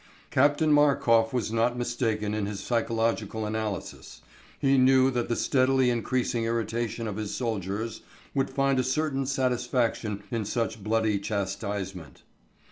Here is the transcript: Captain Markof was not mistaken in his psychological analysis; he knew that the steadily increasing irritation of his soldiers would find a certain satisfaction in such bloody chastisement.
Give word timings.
Captain 0.31 0.73
Markof 0.73 1.31
was 1.31 1.51
not 1.51 1.77
mistaken 1.77 2.33
in 2.33 2.47
his 2.47 2.59
psychological 2.59 3.45
analysis; 3.45 4.21
he 4.57 4.75
knew 4.75 5.11
that 5.11 5.29
the 5.29 5.35
steadily 5.35 5.91
increasing 5.91 6.43
irritation 6.43 7.07
of 7.07 7.17
his 7.17 7.35
soldiers 7.35 8.01
would 8.33 8.49
find 8.49 8.79
a 8.79 8.83
certain 8.83 9.27
satisfaction 9.27 10.23
in 10.31 10.43
such 10.43 10.83
bloody 10.83 11.19
chastisement. 11.19 12.23